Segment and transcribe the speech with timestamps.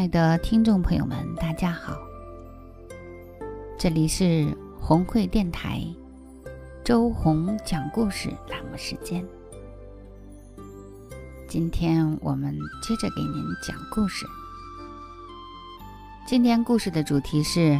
[0.00, 1.94] 亲爱的听众朋友们，大家好，
[3.78, 5.84] 这里是红会电台
[6.82, 9.22] 周红讲故事栏目时间。
[11.46, 14.24] 今天我们接着给您讲故事。
[16.26, 17.78] 今天故事的主题是：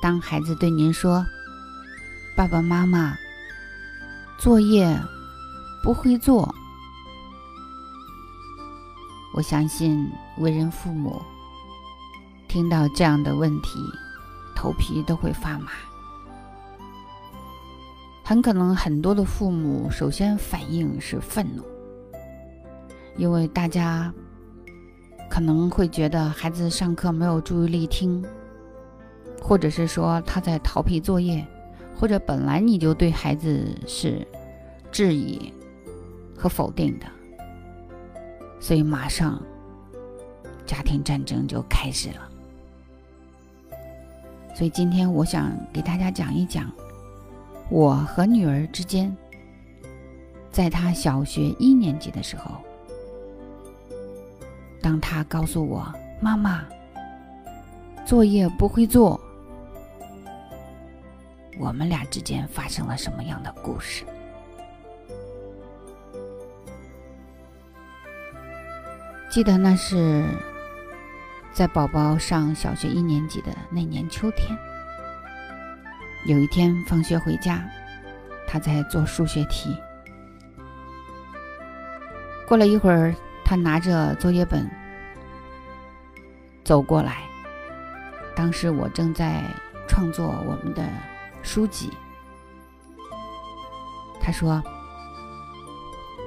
[0.00, 1.22] 当孩子对您说
[2.34, 3.14] “爸爸妈妈，
[4.38, 4.98] 作业
[5.84, 6.54] 不会做”，
[9.36, 11.20] 我相信为人父母。
[12.50, 13.78] 听到这样的问题，
[14.56, 15.70] 头皮都会发麻。
[18.24, 21.62] 很可能很多的父母首先反应是愤怒，
[23.16, 24.12] 因为大家
[25.28, 28.20] 可能会觉得孩子上课没有注意力听，
[29.40, 31.46] 或者是说他在逃避作业，
[31.96, 34.26] 或者本来你就对孩子是
[34.90, 35.54] 质疑
[36.36, 37.06] 和否定的，
[38.58, 39.40] 所以马上
[40.66, 42.29] 家庭战争就开始了。
[44.54, 46.70] 所以今天我想给大家讲一讲，
[47.70, 49.16] 我和女儿之间，
[50.50, 52.56] 在她小学一年级的时候，
[54.82, 55.90] 当她告诉我
[56.20, 56.62] 妈妈
[58.04, 59.18] 作业不会做，
[61.58, 64.04] 我们俩之间发生了什么样的故事？
[69.30, 70.26] 记得那是。
[71.52, 74.56] 在宝宝上小学一年级的那年秋天，
[76.24, 77.62] 有一天放学回家，
[78.46, 79.76] 他在做数学题。
[82.46, 84.68] 过了一会儿，他拿着作业本
[86.64, 87.18] 走过来。
[88.34, 89.42] 当时我正在
[89.86, 90.88] 创作我们的
[91.42, 91.90] 书籍。
[94.20, 94.62] 他说：“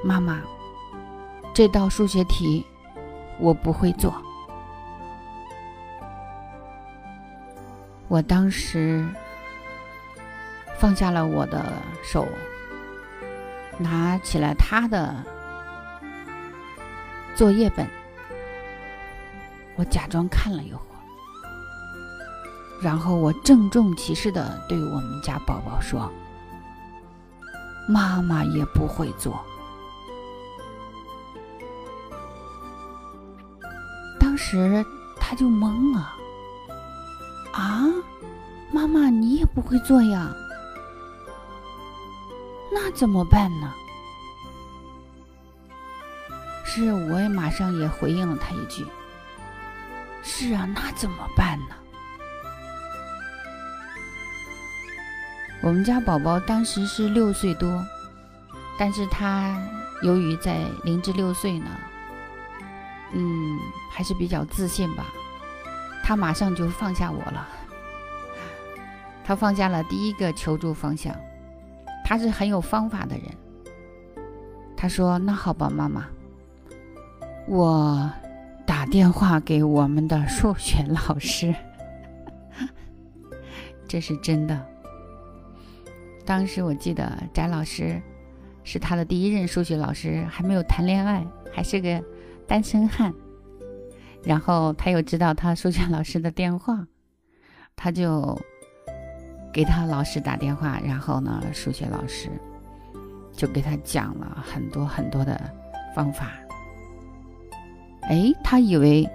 [0.03, 0.41] 妈妈，
[1.53, 2.65] 这道数学题
[3.39, 4.13] 我不会做。”
[8.13, 9.03] 我当时
[10.77, 12.27] 放下了我的手，
[13.79, 15.15] 拿起了他的
[17.35, 17.87] 作业本，
[19.75, 21.01] 我假装看了一会儿，
[22.83, 26.07] 然后我郑重其事的对我们家宝宝说
[27.89, 29.43] ：“妈妈也不会做。”
[34.21, 34.85] 当时
[35.19, 36.13] 他就懵了。
[37.53, 37.85] 啊，
[38.71, 40.33] 妈妈，你也不会做呀？
[42.71, 43.71] 那怎么办呢？
[46.65, 48.83] 是，我也马上也回应了他一句
[50.23, 51.75] ：“是啊，那怎么办呢？”
[55.61, 57.85] 我们家宝宝当时是六岁多，
[58.77, 59.55] 但是他
[60.01, 61.69] 由于在零至六岁呢，
[63.13, 63.59] 嗯，
[63.91, 65.05] 还是比较自信吧。
[66.03, 67.47] 他马上就放下我了，
[69.23, 71.15] 他放下了第一个求助方向，
[72.03, 73.25] 他是很有方法的人。
[74.75, 76.05] 他说：“那好吧，妈妈，
[77.47, 78.11] 我
[78.65, 81.55] 打电话给我们的数学老师。
[83.87, 84.61] ”这是真的。
[86.25, 88.01] 当时我记得翟老师
[88.65, 92.03] 是他的第一任数学老师，还没有谈恋爱，还是个
[92.45, 93.13] 单身汉。
[94.23, 96.87] 然后他又知道他数学老师的电话，
[97.75, 98.39] 他就
[99.51, 102.29] 给他老师打电话，然后呢，数学老师
[103.33, 105.39] 就给他讲了很多很多的
[105.93, 106.31] 方法。
[108.03, 109.05] 哎，他以为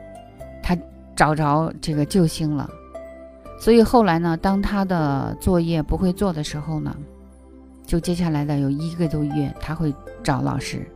[0.62, 0.76] 他
[1.16, 2.68] 找着这个救星了，
[3.58, 6.94] 所以后来呢，当他的作业不会做的时候呢，
[7.86, 10.86] 就接下来的有一个多月，他会找老师，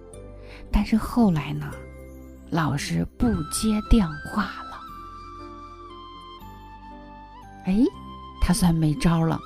[0.71, 1.71] 但是后来呢？
[2.53, 4.79] 老师不接电话了，
[7.65, 7.83] 哎，
[8.43, 9.41] 他算没招了。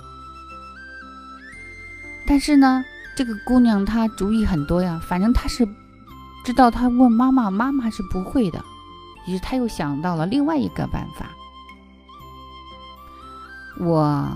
[2.26, 2.84] 但是呢，
[3.16, 5.64] 这个姑娘她主意很多呀，反正她是
[6.44, 8.60] 知道，她问妈妈，妈妈是不会的。
[9.28, 11.30] 于是她又想到了另外一个办法，
[13.78, 14.28] 我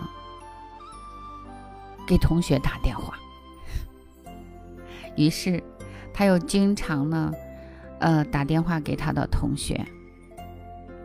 [2.06, 3.18] 给同学打电话。
[5.16, 5.60] 于是
[6.14, 7.32] 他又经常呢，
[8.00, 9.80] 呃，打电话给他的同学。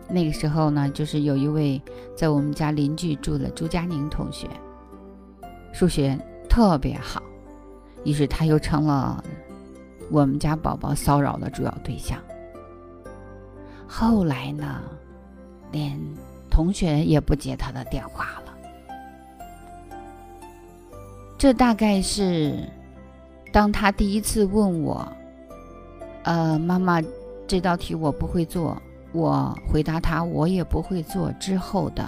[0.07, 1.81] 那个时候呢，就是有一位
[2.15, 4.47] 在我们家邻居住的朱佳宁同学，
[5.73, 7.21] 数学特别好，
[8.03, 9.23] 于是他又成了
[10.11, 12.19] 我们家宝宝骚扰的主要对象。
[13.87, 14.81] 后来呢，
[15.71, 15.99] 连
[16.49, 18.53] 同学也不接他的电话了。
[21.37, 22.57] 这大概是
[23.51, 25.05] 当他第一次问我
[26.25, 27.01] ：“呃，妈妈，
[27.47, 28.77] 这道题我不会做。”
[29.13, 32.05] 我回答他：“我也不会做。”之后的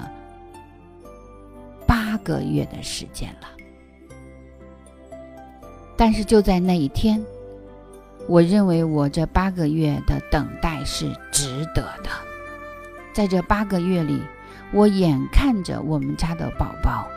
[1.88, 3.48] 八个月的时间了。
[5.96, 7.24] 但是就在那一天，
[8.28, 12.10] 我认为我这八个月的等待是值得的。
[13.14, 14.22] 在这八个月里，
[14.74, 17.08] 我眼看着我们家的宝宝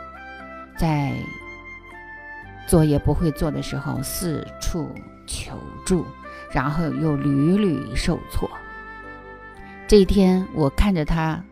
[0.77, 1.13] 在
[2.65, 4.89] 作业不会做的时候四处
[5.27, 6.05] 求助，
[6.53, 8.49] 然后又屡屡受挫。
[9.87, 11.43] 这一天，我看着他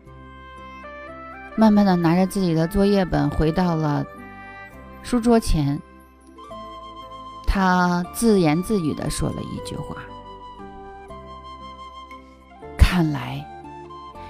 [1.56, 4.04] 慢慢的拿着自己的作业本回到了
[5.02, 5.78] 书桌前，
[7.46, 9.96] 他自言自语的说了一句话
[12.78, 13.44] ：“看来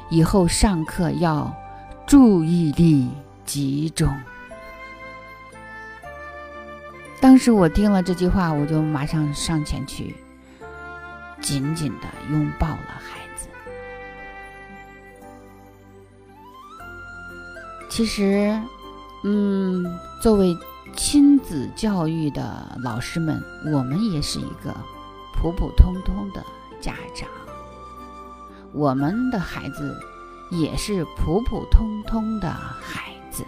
[0.08, 1.54] 以后上课要
[2.06, 3.08] 注意力
[3.44, 4.12] 集中。”
[7.20, 10.16] 当时我听了这句话，我就马上上前去，
[11.40, 13.48] 紧紧的拥抱了孩子。
[17.88, 18.60] 其实，
[19.24, 19.84] 嗯，
[20.22, 20.56] 作为
[20.94, 23.42] 亲子教育的老师们，
[23.72, 24.74] 我们也是一个
[25.34, 26.44] 普普通通的
[26.80, 27.28] 家长，
[28.72, 29.98] 我们的孩子
[30.50, 33.44] 也是普普通通的孩子。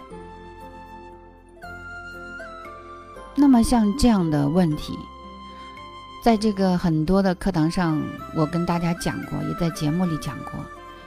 [3.35, 4.97] 那么，像这样的问题，
[6.23, 8.01] 在这个很多的课堂上，
[8.33, 10.53] 我跟大家讲过，也在节目里讲过，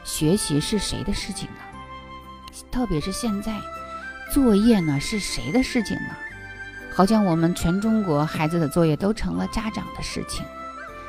[0.05, 2.61] 学习是谁的事情呢？
[2.71, 3.59] 特别是现在，
[4.31, 6.15] 作业呢是谁的事情呢？
[6.95, 10.45] 好像我们全中国孩子的作业都成了家长的事情。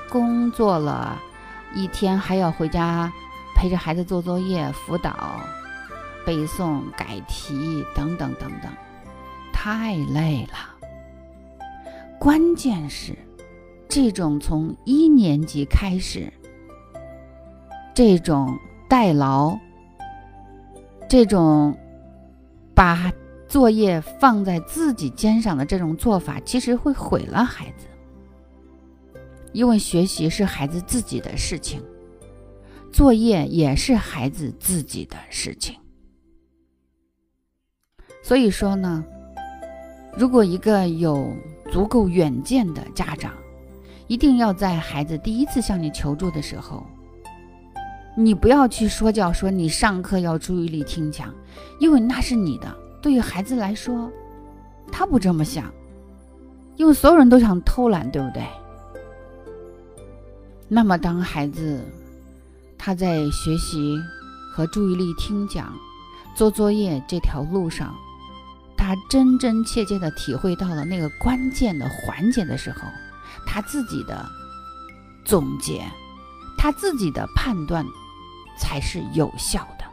[0.09, 1.21] 工作了
[1.75, 3.11] 一天，还要回家
[3.57, 5.41] 陪着孩子做作业、辅导、
[6.25, 8.71] 背诵、改题等等等等，
[9.51, 10.87] 太累了。
[12.17, 13.13] 关键是，
[13.89, 16.31] 这种从一年级开始，
[17.93, 18.57] 这种
[18.89, 19.57] 代劳。
[21.09, 21.73] 这种
[22.75, 23.09] 把
[23.47, 27.87] 作业放在自己肩上的这种做法，其实会毁了孩子。
[29.53, 31.81] 因为学习是孩子自己的事情，
[32.91, 35.73] 作业也是孩子自己的事情。
[38.21, 39.01] 所以说呢，
[40.17, 41.33] 如果一个有
[41.71, 43.31] 足够远见的家长，
[44.07, 46.85] 一定要在孩子第一次向你求助的时候。
[48.15, 51.31] 你不要去说教，说你上课要注意力听讲，
[51.79, 52.75] 因为那是你的。
[52.99, 54.11] 对于孩子来说，
[54.91, 55.71] 他不这么想，
[56.77, 58.43] 因为所有人都想偷懒，对不对？
[60.67, 61.79] 那么，当孩子
[62.75, 63.97] 他在学习
[64.51, 65.71] 和注意力听讲、
[66.35, 67.93] 做作业这条路上，
[68.75, 72.79] 他真真切切的体会到了那个关键的环节的时候，
[73.45, 74.25] 他自己的
[75.25, 75.83] 总结，
[76.57, 77.85] 他自己的判断。
[78.59, 79.85] 才是有效的。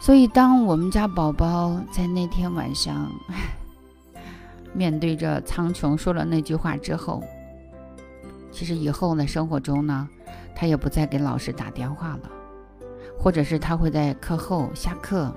[0.00, 3.12] 所以，当我们家宝宝在那天晚上
[4.72, 7.22] 面对着苍穹说了那句话之后，
[8.50, 10.08] 其实以后呢，生活中呢，
[10.56, 12.30] 他也不再给老师打电话了，
[13.18, 15.30] 或者是他会在课后下课，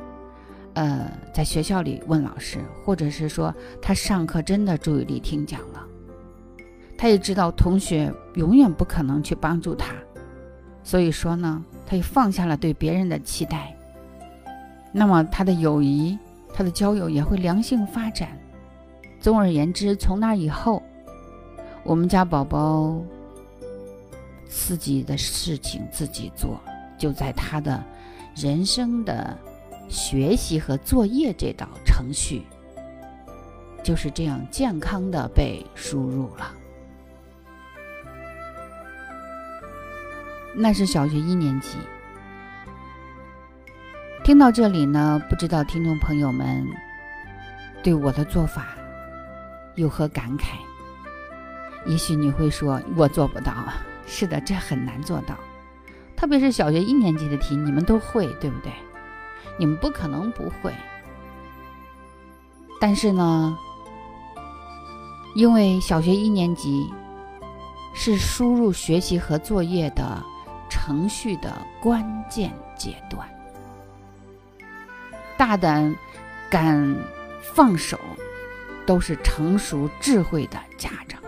[0.74, 5.86] 呃，在学校里问老师，或者是说他上课真的注意力听讲了。
[6.98, 9.94] 他也知道同学永远不可能去帮助他，
[10.84, 13.76] 所以说呢，他也放下了对别人的期待。
[14.92, 16.18] 那么他的友谊，
[16.54, 18.30] 他的交友也会良性发展。
[19.20, 20.82] 总而言之，从那以后，
[21.84, 23.02] 我们家宝宝
[24.48, 26.60] 自己的事情自己做，
[26.98, 27.84] 就在他的
[28.36, 29.38] 人生的
[29.88, 32.44] 学习和作业这道程序，
[33.84, 36.54] 就是这样健康的被输入了。
[40.56, 41.78] 那是小学一年级。
[44.24, 46.66] 听到这里呢，不知道听众朋友们
[47.84, 48.68] 对我的做法
[49.76, 50.56] 有何感慨？
[51.86, 53.54] 也许你会说，我做不到。
[54.06, 55.36] 是的，这很难做到。
[56.16, 58.72] 特别是小学一年级的题，你们都会，对不对？
[59.58, 60.74] 你们不可能不会。
[62.80, 63.58] 但是呢，
[65.36, 66.92] 因为小学一年级
[67.96, 70.22] 是输入学习和作业的
[70.70, 73.28] 程序的关键阶段，
[75.38, 75.96] 大胆
[76.50, 76.96] 敢
[77.42, 77.98] 放手，
[78.86, 81.22] 都是成熟智慧的家长。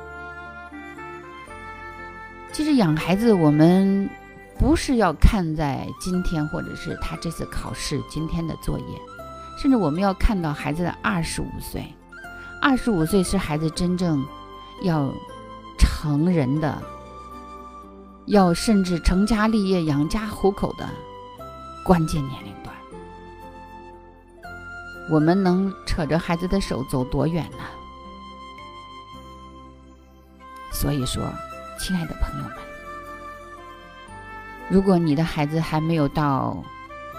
[2.51, 4.09] 其实养孩子，我们
[4.57, 9.01] 不是要看在今天，或者是他这次考试今天的作业，
[9.57, 11.85] 甚至我们要看到孩子的二十五岁。
[12.61, 14.25] 二十五岁是孩子真正
[14.81, 15.13] 要
[15.77, 16.81] 成人的，
[18.25, 20.89] 要甚至成家立业、养家糊口的
[21.83, 22.75] 关键年龄段。
[25.11, 27.59] 我们能扯着孩子的手走多远呢？
[30.71, 31.23] 所以说，
[31.77, 32.57] 亲爱的朋友们，
[34.69, 36.63] 如果你的孩子还没有到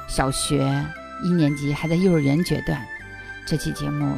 [0.08, 0.84] 小学
[1.24, 2.84] 一年级，还在幼儿园阶段，
[3.46, 4.16] 这期节目。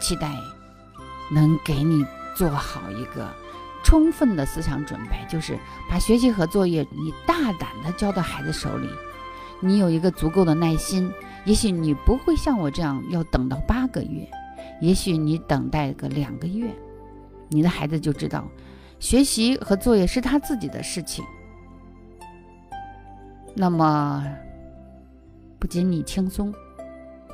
[0.00, 0.32] 期待
[1.30, 3.28] 能给你做好一个
[3.84, 5.58] 充分的思想准备，就是
[5.90, 8.88] 把学习和作业你大胆的交到孩子手里，
[9.60, 11.12] 你有一个足够的耐心。
[11.44, 14.26] 也许你不会像我这样要等到八个月，
[14.80, 16.74] 也许你等待个两个月，
[17.50, 18.48] 你的孩子就知道
[18.98, 21.22] 学习和作业是他自己的事情。
[23.60, 24.24] 那么，
[25.58, 26.50] 不仅你轻松，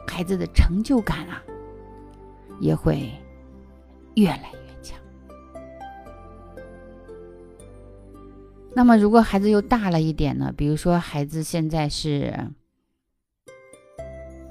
[0.09, 1.41] 孩子的成就感啊。
[2.59, 3.13] 也会
[4.15, 4.99] 越来越强。
[8.75, 10.53] 那么，如果孩子又大了一点呢？
[10.57, 12.35] 比如说，孩子现在是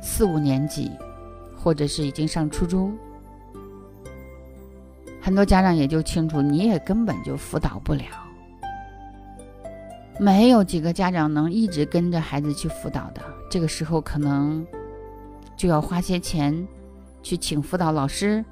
[0.02, 0.90] 四五年级，
[1.58, 2.98] 或者是已经上初中，
[5.20, 8.25] 很多家长也就清楚，你也根本就辅导不了。
[10.20, 13.22] 没有几个家长能一直跟着孩子去辅导的。
[13.50, 14.66] 这个时候，可能
[15.58, 16.68] 就要花些钱。
[17.24, 18.46] 去请辅导老师，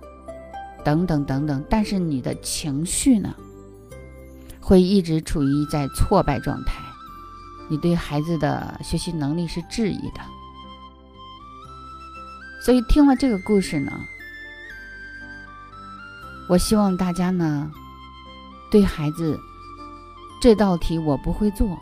[0.84, 3.32] 等等等等，但是你的情绪呢，
[4.60, 6.82] 会一直处于在挫败状态，
[7.70, 10.22] 你对孩子的学习能力是质疑的。
[12.66, 13.92] 所以听了这个故事呢，
[16.50, 17.72] 我希望大家呢，
[18.72, 19.40] 对孩子
[20.44, 21.80] 这道题我不会做，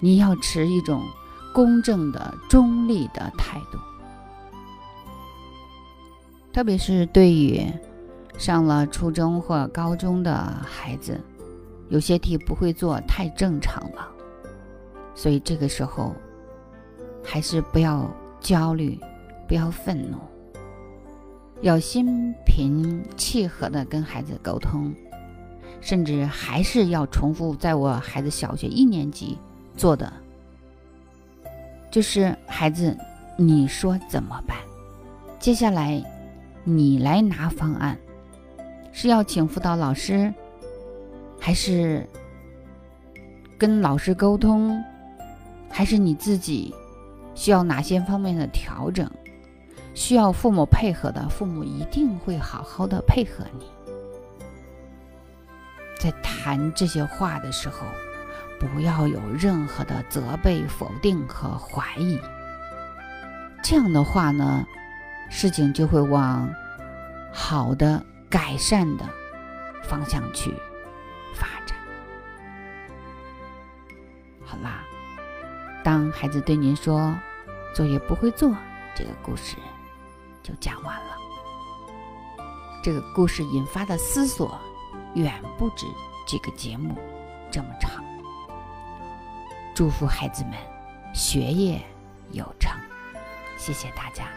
[0.00, 1.02] 你要持一种
[1.52, 3.78] 公正的、中立的态度。
[6.54, 7.70] 特别是对于
[8.38, 10.34] 上了初中或高中的
[10.64, 11.20] 孩子，
[11.90, 14.08] 有些题不会做太正常了，
[15.14, 16.14] 所以这个时候
[17.22, 18.10] 还是不要
[18.40, 18.98] 焦虑，
[19.46, 20.16] 不要愤怒，
[21.60, 24.94] 要心平气和的跟孩子沟通，
[25.86, 29.38] 甚至还是要重复在我孩子小学一年级
[29.76, 30.12] 做的，
[31.92, 32.98] 就是孩子，
[33.36, 34.58] 你说怎么办？
[35.38, 36.02] 接下来。
[36.68, 37.96] 你来拿方案，
[38.90, 40.34] 是要请辅导老师，
[41.38, 42.04] 还是
[43.56, 44.82] 跟老师沟通，
[45.70, 46.74] 还是你自己
[47.36, 49.08] 需要哪些方面的调整？
[49.94, 53.64] 需要父母配合的，父母一定会好好的配合你。
[55.98, 57.86] 在谈这些话的时候，
[58.58, 62.20] 不要有任何的责备、否定和怀疑。
[63.62, 64.64] 这样的话呢？
[65.28, 66.48] 事情就会往
[67.32, 68.00] 好的
[68.30, 69.04] 改善的
[69.82, 70.54] 方向去
[71.34, 71.76] 发展。
[74.44, 74.84] 好啦，
[75.82, 77.12] 当孩子对您说
[77.74, 78.54] 作业不会做，
[78.94, 79.56] 这个故事
[80.44, 81.16] 就讲完了。
[82.80, 84.56] 这个故事引发的思索
[85.16, 85.86] 远不止
[86.26, 86.94] 这个节目
[87.50, 88.04] 这么长。
[89.74, 90.52] 祝福孩子们
[91.14, 91.80] 学业
[92.32, 92.78] 有成，
[93.56, 94.28] 谢谢大家。